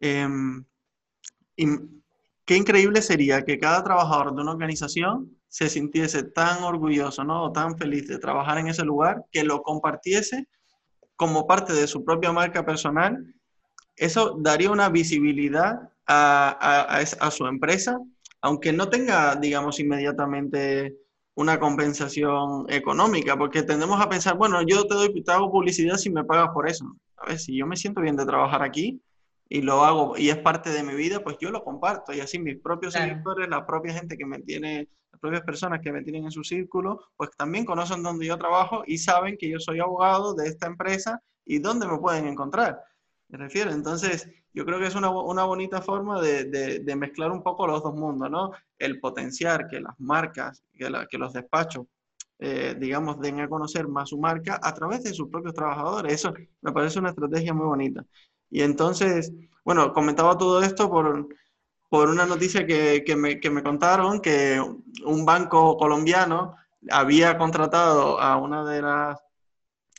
[0.00, 0.64] em,
[2.50, 7.44] qué increíble sería que cada trabajador de una organización se sintiese tan orgulloso, ¿no?
[7.44, 10.48] O tan feliz de trabajar en ese lugar, que lo compartiese
[11.14, 13.24] como parte de su propia marca personal,
[13.94, 18.00] eso daría una visibilidad a, su empresa,
[18.40, 20.96] aunque no tenga, digamos, inmediatamente
[21.36, 26.10] una compensación económica, porque tendemos a pensar, bueno, yo te doy, te hago publicidad si
[26.10, 26.84] me pagas por eso.
[27.18, 29.00] A ver, si yo me siento bien de trabajar aquí,
[29.52, 32.38] y lo hago y es parte de mi vida, pues yo lo comparto y así
[32.38, 36.24] mis propios seguidores, la propia gente que me tiene, las propias personas que me tienen
[36.24, 40.34] en su círculo, pues también conocen dónde yo trabajo y saben que yo soy abogado
[40.34, 42.80] de esta empresa y dónde me pueden encontrar.
[43.28, 47.42] Me refiero, entonces yo creo que es una, una bonita forma de, de, mezclar un
[47.42, 48.52] poco los dos mundos, ¿no?
[48.78, 51.86] El potenciar que las marcas, que, que los despachos
[52.42, 56.14] eh, digamos, den a conocer más su marca a través de sus propios trabajadores.
[56.14, 56.32] Eso
[56.62, 58.06] me parece una estrategia muy bonita.
[58.50, 59.32] Y entonces,
[59.64, 61.28] bueno, comentaba todo esto por,
[61.88, 64.60] por una noticia que, que, me, que, me, contaron, que
[65.04, 66.56] un banco colombiano
[66.90, 69.18] había contratado a una de las,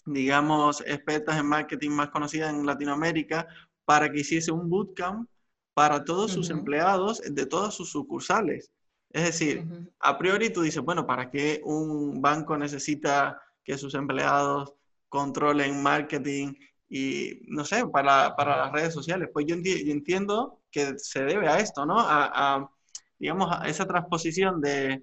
[0.05, 3.47] digamos, expertas en marketing más conocidas en Latinoamérica
[3.85, 5.29] para que hiciese un bootcamp
[5.73, 8.71] para todos sus empleados de todas sus sucursales.
[9.09, 9.65] Es decir,
[9.99, 14.73] a priori tú dices, bueno, ¿para qué un banco necesita que sus empleados
[15.09, 16.53] controlen marketing
[16.93, 19.29] y no sé, para, para las redes sociales.
[19.31, 21.95] Pues yo, entiendo que se debe a esto, ¿no?
[21.97, 22.69] A,
[23.17, 25.01] digamos, a esa transposición de,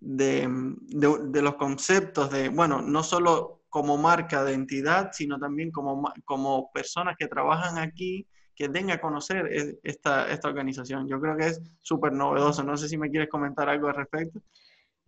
[0.00, 6.12] de, de, los conceptos de, bueno, no solo como marca de entidad, sino también como,
[6.24, 11.06] como personas que trabajan aquí, que den a conocer esta, esta organización.
[11.06, 12.64] Yo creo que es súper novedoso.
[12.64, 14.40] No sé si me quieres comentar algo al respecto.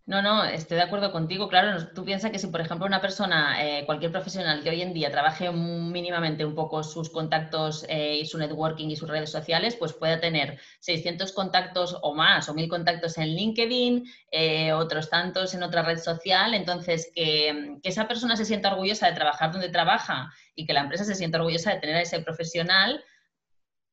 [0.07, 1.47] No, no, estoy de acuerdo contigo.
[1.47, 4.93] Claro, tú piensas que si, por ejemplo, una persona, eh, cualquier profesional que hoy en
[4.93, 9.75] día trabaje mínimamente un poco sus contactos eh, y su networking y sus redes sociales,
[9.75, 15.53] pues pueda tener 600 contactos o más o 1000 contactos en LinkedIn, eh, otros tantos
[15.53, 16.55] en otra red social.
[16.55, 20.81] Entonces, que, que esa persona se sienta orgullosa de trabajar donde trabaja y que la
[20.81, 23.03] empresa se sienta orgullosa de tener a ese profesional,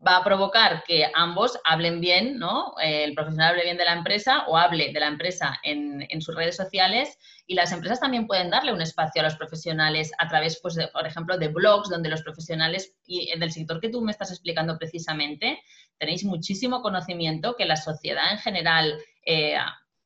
[0.07, 2.75] va a provocar que ambos hablen bien, ¿no?
[2.81, 6.57] El profesional hable bien de la empresa o hable de la empresa en, sus redes
[6.57, 10.79] sociales y las empresas también pueden darle un espacio a los profesionales a través, pues,
[10.93, 14.79] por ejemplo, de blogs donde los profesionales y del sector que tú me estás explicando
[14.79, 15.61] precisamente
[15.99, 19.59] tenéis muchísimo conocimiento que la sociedad en general eh,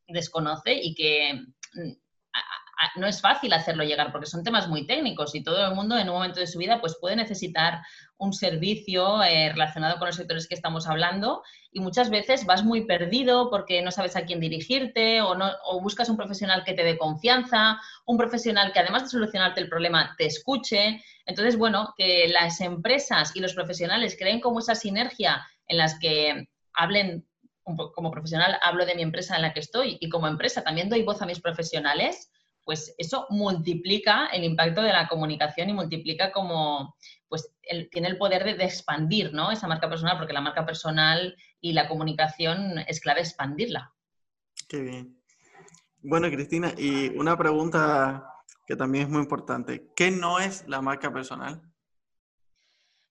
[0.09, 1.35] desconoce y que
[1.75, 1.93] mm,
[2.97, 6.09] no es fácil hacerlo llegar porque son temas muy técnicos y todo el mundo en
[6.09, 7.81] un momento de su vida pues puede necesitar
[8.19, 12.87] un servicio eh, relacionado con los sectores que estamos hablando y muchas veces vas muy
[12.87, 16.85] perdido porque no sabes a quién dirigirte o, no, o buscas un profesional que te
[16.85, 21.03] dé confianza, un profesional que además de solucionarte el problema te escuche.
[21.25, 26.49] Entonces, bueno, que las empresas y los profesionales creen como esa sinergia en las que
[26.75, 27.27] hablen
[27.65, 31.03] como profesional hablo de mi empresa en la que estoy y como empresa también doy
[31.05, 32.32] voz a mis profesionales,
[32.65, 36.95] pues eso multiplica el impacto de la comunicación y multiplica como,
[37.29, 37.53] pues
[37.91, 39.51] tiene el poder de, expandir, ¿no?
[39.51, 43.93] Esa marca personal, porque la marca personal y la comunicación es clave expandirla.
[44.69, 45.19] Qué bien.
[46.03, 48.27] Bueno, Cristina, y una pregunta
[48.67, 49.89] que también es muy importante.
[49.97, 51.63] ¿Qué no es la marca personal?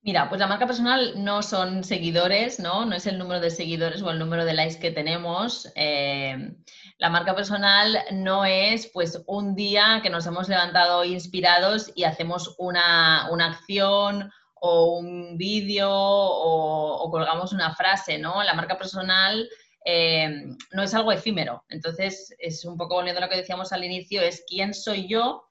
[0.04, 2.86] Mira, pues la marca personal no son seguidores, ¿no?
[2.86, 5.72] No es el número de seguidores o el número de likes que tenemos.
[5.76, 6.56] Eh,
[6.98, 12.56] la marca personal no es pues un día que nos hemos levantado inspirados y hacemos
[12.58, 18.42] una, acción o un vídeo o, colgamos una frase, ¿no?
[18.42, 19.48] La marca personal
[19.86, 21.64] eh, no es algo efímero.
[21.70, 25.44] Entonces, es un poco volviendo a lo que decíamos al inicio, es quién soy yo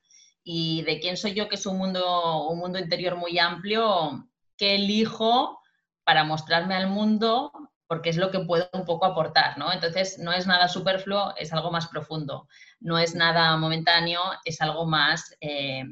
[0.42, 4.29] y de quién soy yo, que es un mundo, un mundo interior muy amplio,
[4.60, 5.58] qué elijo
[6.04, 7.50] para mostrarme al mundo,
[7.86, 9.72] porque es lo que puedo un poco aportar, ¿no?
[9.72, 12.46] Entonces, no es nada superfluo, es algo más profundo.
[12.78, 15.84] No es nada momentáneo, es algo más eh,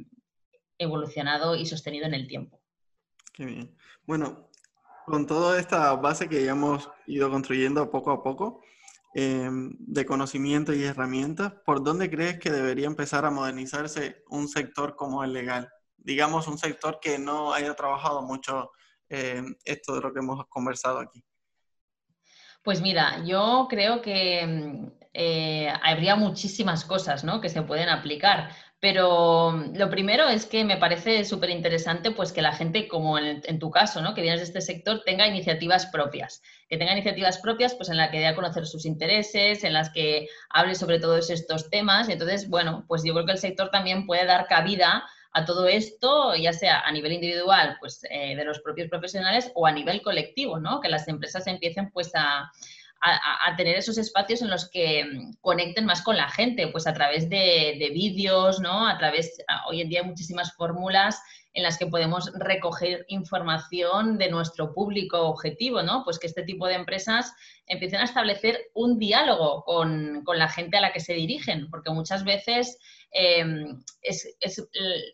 [0.77, 2.61] evolucionado y sostenido en el tiempo.
[3.33, 3.75] Qué bien.
[4.05, 4.51] Bueno,
[5.07, 8.61] con toda esta base que ya hemos ido construyendo poco a poco,
[9.15, 14.95] em, de conocimiento y herramientas, ¿por dónde crees que debería empezar a modernizarse un sector
[14.95, 15.71] como el legal?
[15.99, 18.73] Digamos, un sector que no haya trabajado mucho
[19.11, 21.23] eh, esto de lo que hemos conversado aquí?
[22.63, 27.41] Pues mira, yo creo que mm, eh, habría muchísimas cosas ¿no?
[27.41, 32.33] que se pueden aplicar, pero mm, lo primero es que me parece súper interesante pues,
[32.33, 34.15] que la gente, como en, tu caso, ¿no?
[34.15, 38.11] que vienes de este sector, tenga iniciativas propias, que tenga iniciativas propias pues, en las
[38.11, 42.09] que dé a conocer sus intereses, en las que hable sobre todos estos temas.
[42.09, 45.67] Y entonces, bueno, pues yo creo que el sector también puede dar cabida a todo
[45.67, 50.03] esto, ya sea a nivel individual, pues eh, de los propios profesionales o a nivel
[50.03, 50.81] colectivo, ¿no?
[50.81, 52.51] Que las empresas empiecen pues a,
[53.57, 57.29] tener esos espacios en los que mm, conecten más con la gente, pues a través
[57.31, 58.89] de, de vídeos, ¿no?
[58.89, 59.39] A través,
[59.69, 61.21] hoy en día hay muchísimas fórmulas
[61.55, 66.05] en las que podemos recoger información de nuestro público objetivo, ¿no?
[66.05, 67.35] Pues que este tipo de empresas
[67.67, 71.91] empiecen a establecer un diálogo con, con la gente a la que se dirigen, porque
[71.91, 72.79] muchas veces
[73.11, 74.37] Em, es,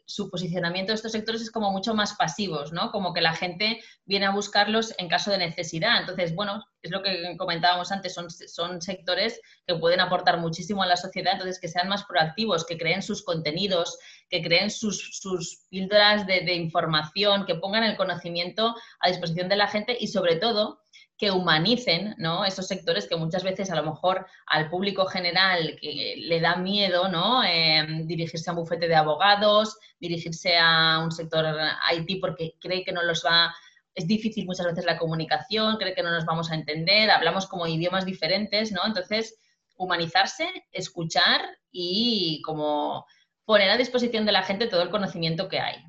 [0.04, 2.90] su posicionamiento de estos sectores es como mucho más pasivos, ¿no?
[2.90, 6.00] Como que la gente viene a buscarlos en caso de necesidad.
[6.00, 10.86] Entonces, bueno, es lo que comentábamos antes, son, son sectores que pueden aportar muchísimo a
[10.86, 15.66] la sociedad, entonces que sean más proactivos, que creen sus contenidos, que creen sus, sus
[15.70, 20.83] píldoras de información, que pongan el conocimiento a disposición de la gente y sobre todo
[21.30, 26.56] humanicen esos sectores que muchas veces a lo mejor al público general que le da
[26.56, 27.42] miedo ¿no?
[27.44, 31.44] Em, dirigirse a un bufete de abogados, dirigirse a un sector
[31.92, 33.54] IT porque cree que no los va,
[33.94, 37.66] es difícil muchas veces la comunicación, cree que no nos vamos a entender, hablamos como
[37.66, 38.80] idiomas diferentes, ¿no?
[38.84, 39.38] Entonces,
[39.76, 43.06] humanizarse, escuchar y como
[43.44, 45.84] poner a disposición de la gente todo el conocimiento que hay.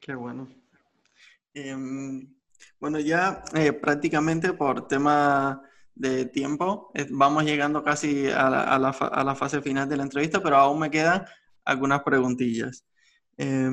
[0.00, 0.48] Qué bueno.
[1.54, 2.33] Em,
[2.80, 5.62] bueno, ya eh, prácticamente por tema
[5.94, 10.90] de tiempo, vamos llegando casi a la, fase final de la entrevista, pero aún me
[10.90, 11.24] quedan
[11.64, 12.84] algunas preguntillas.
[13.36, 13.70] Eh,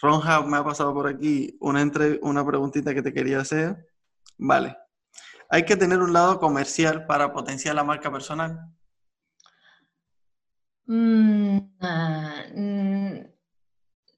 [0.00, 1.90] Ronja me ha pasado por aquí una,
[2.22, 3.86] una preguntita que te quería hacer.
[4.38, 4.76] Vale.
[5.48, 8.72] ¿Hay que tener un lado comercial para potenciar la marca personal?
[10.86, 13.31] Mm, ah, mm,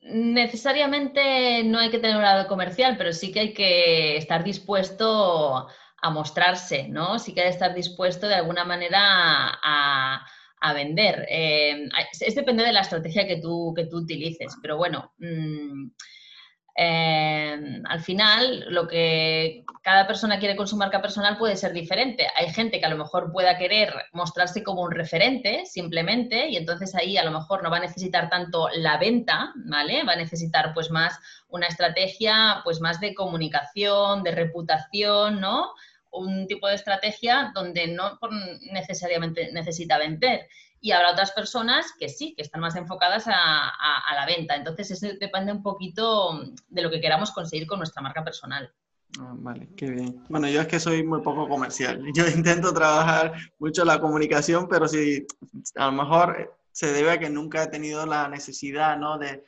[0.06, 5.66] Necesariamente no hay que tener un lado comercial, pero sí que hay que estar dispuesto
[6.02, 7.18] a mostrarse, ¿no?
[7.18, 10.26] Sí que hay que estar dispuesto de alguna manera a,
[10.74, 11.26] vender.
[11.30, 11.88] Eh,
[12.20, 15.88] es depende de la estrategia que tú, que tú utilices, pero bueno, mm,
[16.76, 22.26] eh, al final, lo que cada persona quiere con su marca personal puede ser diferente.
[22.36, 26.94] Hay gente que a lo mejor pueda querer mostrarse como un referente simplemente y entonces
[26.94, 30.02] ahí a lo mejor no va a necesitar tanto la venta, ¿vale?
[30.02, 35.74] Va a necesitar pues más una estrategia pues más de comunicación, de reputación, ¿no?
[36.10, 38.18] Un tipo de estrategia donde no
[38.72, 40.48] necesariamente necesita vender
[40.84, 44.54] y habrá otras personas que sí, que están más enfocadas a, la venta.
[44.54, 48.70] Entonces, eso depende un poquito de lo que queramos conseguir con nuestra marca personal.
[49.18, 50.22] Ah, vale, qué bien.
[50.28, 52.02] Bueno, yo es que soy muy poco comercial.
[52.14, 55.26] Yo intento trabajar mucho la comunicación, pero sí,
[55.76, 59.16] a lo mejor se debe a que nunca he tenido la necesidad, ¿no?
[59.16, 59.42] De,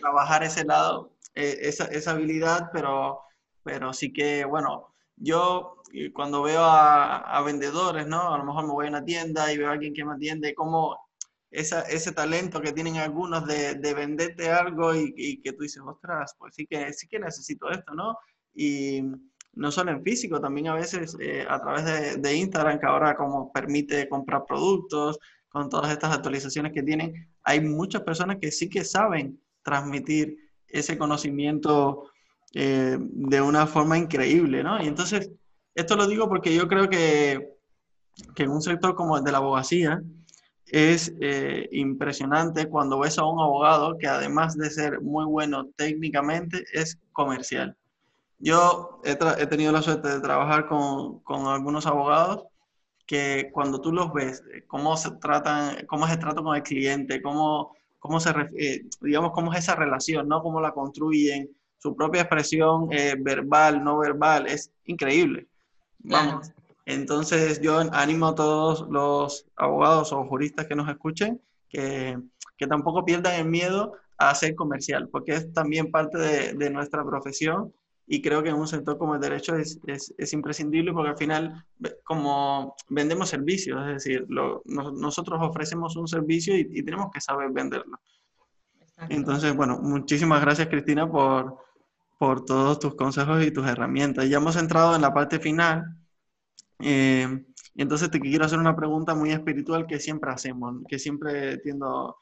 [0.00, 3.20] trabajar ese lado, eh, esa, esa, habilidad, pero,
[3.62, 5.77] pero sí que, bueno, yo
[6.12, 8.34] cuando veo a, vendedores, ¿no?
[8.34, 10.54] A lo mejor me voy a una tienda y veo a alguien que me atiende,
[10.54, 10.96] como
[11.50, 16.34] esa, ese talento que tienen algunos de, de venderte algo y, que tú dices, ostras,
[16.38, 18.16] pues sí que, sí que necesito esto, ¿no?
[18.54, 19.02] Y
[19.54, 23.16] no solo en físico, también a veces eh, a través de, de, Instagram, que ahora
[23.16, 25.18] como permite comprar productos,
[25.48, 30.36] con todas estas actualizaciones que tienen, hay muchas personas que sí que saben transmitir
[30.66, 32.10] ese conocimiento
[32.54, 34.82] eh, de una forma increíble, ¿no?
[34.82, 35.30] Y entonces,
[35.78, 37.54] esto lo digo porque yo creo que,
[38.34, 40.02] que en un sector como el de la abogacía,
[40.66, 46.64] es eh, impresionante cuando ves a un abogado que además de ser muy bueno técnicamente,
[46.72, 47.76] es comercial.
[48.40, 49.16] Yo he,
[49.46, 52.44] tenido la suerte de trabajar con, con, algunos abogados
[53.06, 56.62] que cuando tú los ves, eh, cómo se tratan, cómo es el trato con el
[56.62, 60.42] cliente, cómo, cómo se, eh, digamos, cómo es esa relación, ¿no?
[60.42, 61.48] Cómo la construyen,
[61.78, 62.88] su propia expresión
[63.20, 65.46] verbal, no verbal, es increíble.
[66.08, 66.52] Vamos,
[66.88, 72.18] entonces yo animo a todos los abogados o juristas que nos escuchen que,
[72.56, 77.04] que tampoco pierdan el miedo a ser comercial, porque es también parte de, de, nuestra
[77.04, 77.74] profesión
[78.06, 81.18] y creo que en un sector como el derecho es, es, es imprescindible porque al
[81.18, 81.62] final
[82.04, 87.50] como vendemos servicios, es decir, lo, nosotros ofrecemos un servicio y, y tenemos que saber
[87.50, 88.00] venderlo.
[88.80, 89.14] Exacto.
[89.14, 91.58] Entonces, bueno, muchísimas gracias Cristina por,
[92.18, 94.28] por todos tus consejos y tus herramientas.
[94.28, 95.98] Ya hemos entrado en la parte final
[96.80, 97.44] eh,
[97.74, 102.16] entonces te quiero hacer una pregunta muy espiritual que siempre hacemos, que siempre tiendo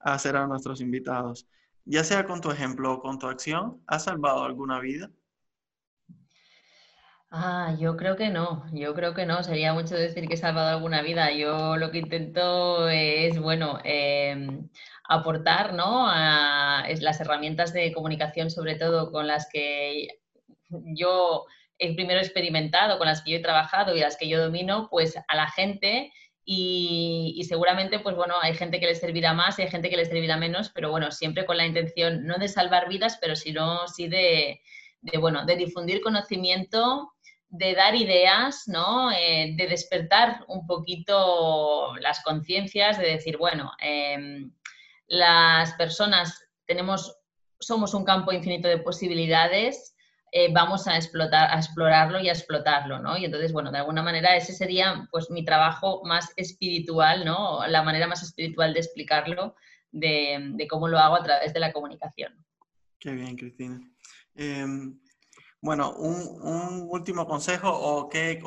[0.00, 1.46] a hacer a nuestros invitados.
[1.84, 5.10] Ya sea con tu ejemplo o con tu acción, ¿has salvado alguna vida?
[7.30, 10.68] Ah, yo creo que no, yo creo que no, sería mucho decir que he salvado
[10.68, 11.32] alguna vida.
[11.32, 14.68] Yo lo que intento es, bueno, em,
[15.14, 16.06] aportar, ¿no?
[16.06, 20.08] Las herramientas de comunicación, sobre todo con las que
[20.96, 21.44] yo
[21.78, 25.16] he primero experimentado, con las que yo he trabajado y las que yo domino, pues
[25.16, 26.12] a la gente
[26.44, 30.08] y, seguramente, pues bueno, hay gente que les servirá más y hay gente que les
[30.08, 34.08] servirá menos, pero bueno, siempre con la intención no de salvar vidas, pero sino sí
[34.08, 34.60] de,
[35.20, 37.12] bueno, de difundir conocimiento,
[37.48, 39.12] de dar ideas, ¿no?
[39.12, 44.48] Eh, de despertar un poquito las conciencias, de decir, bueno, eh,
[45.08, 47.16] las personas tenemos,
[47.60, 49.92] somos un campo infinito de posibilidades,
[50.34, 53.18] eh, vamos a explotar, a explorarlo y a explotarlo, ¿no?
[53.18, 57.66] Y entonces, bueno, de alguna manera ese sería pues mi trabajo más espiritual, ¿no?
[57.66, 59.54] La manera más espiritual de explicarlo,
[59.90, 62.32] de, cómo lo hago a través de la comunicación.
[62.98, 63.78] Qué bien, Cristina.
[64.34, 64.98] Em,
[65.60, 68.40] bueno, un, último consejo o qué,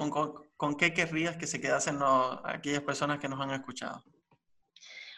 [0.58, 2.00] con, qué querrías que se quedasen
[2.44, 4.04] aquellas personas que nos han escuchado.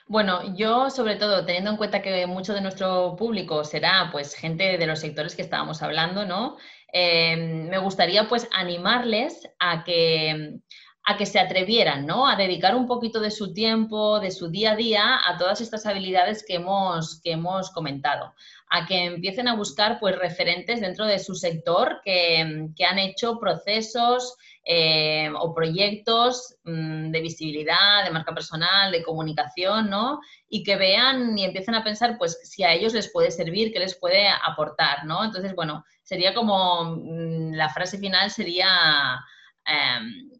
[0.10, 4.78] Bueno, yo sobre todo teniendo en cuenta que mucho de nuestro público será pues gente
[4.78, 6.56] de los sectores que estábamos hablando, ¿no?
[6.94, 10.60] Em, me gustaría pues animarles a que,
[11.04, 12.26] a que se atrevieran, ¿no?
[12.26, 15.86] A dedicar un poquito de su tiempo, de su día a día a todas estas
[15.86, 18.34] habilidades que hemos, que hemos comentado
[18.70, 23.40] a que empiecen a buscar pues referentes dentro de su sector que, que han hecho
[23.40, 24.38] procesos,
[24.70, 30.20] eh, o proyectos mm, de visibilidad, de marca personal, de comunicación, ¿no?
[30.50, 33.80] Y que vean y empiecen a pensar, pues, si a ellos les puede servir, qué
[33.80, 35.24] les puede aportar, ¿no?
[35.24, 38.68] Entonces, bueno, sería como, mm, la frase final sería
[39.66, 40.32] em,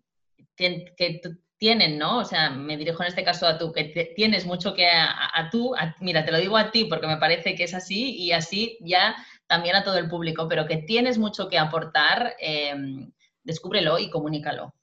[0.58, 1.22] que,
[1.58, 2.20] tienen, ¿no?
[2.20, 5.74] O sea, me dirijo en este caso a tú, que tienes mucho que a, tú,
[6.02, 9.16] mira, te lo digo a ti porque me parece que es así y así ya
[9.48, 12.36] también a todo el público, pero que tienes mucho que aportar.
[12.40, 12.76] Eh,
[13.48, 14.76] descúbrelo y comunícalo.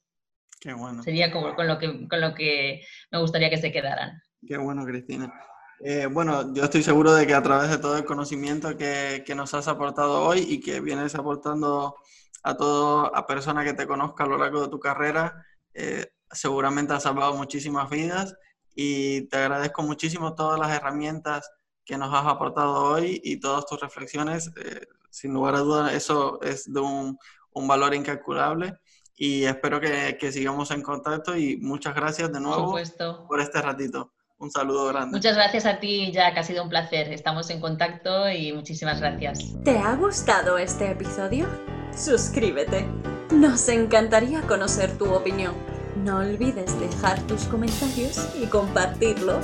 [0.59, 1.03] Qué bueno.
[1.03, 4.21] Sería como con lo que, con lo que me gustaría que se quedaran.
[4.45, 5.31] Qué bueno, Cristina.
[5.79, 9.35] Eh, bueno, yo estoy seguro de que a través de todo el conocimiento que, que,
[9.35, 11.95] nos has aportado hoy y que vienes aportando
[12.43, 17.03] a toda persona que te conozca a lo largo de tu carrera, eh, seguramente has
[17.03, 18.35] salvado muchísimas vidas
[18.73, 21.49] y te agradezco muchísimo todas las herramientas
[21.83, 24.51] que nos has aportado hoy y todas tus reflexiones.
[24.57, 27.17] Eh, sin lugar a dudas, eso es de un,
[27.55, 28.77] un valor incalculable
[29.15, 32.77] y espero que, que, sigamos en contacto y muchas gracias de nuevo
[33.27, 34.11] por este ratito.
[34.37, 35.15] Un saludo grande.
[35.15, 36.37] Muchas gracias a ti, Jack.
[36.37, 37.11] Ha sido un placer.
[37.13, 39.55] Estamos en contacto y muchísimas gracias.
[39.63, 41.47] ¿Te ha gustado este episodio?
[41.95, 42.85] Suscríbete.
[43.31, 45.53] Nos encantaría conocer tu opinión.
[46.03, 49.39] No olvides dejar tus comentarios y compartirlo